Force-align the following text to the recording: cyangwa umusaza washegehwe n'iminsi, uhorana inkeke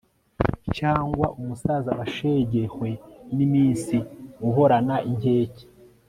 cyangwa 0.77 1.27
umusaza 1.39 1.91
washegehwe 1.99 2.89
n'iminsi, 3.35 3.95
uhorana 4.47 4.95
inkeke 5.09 5.63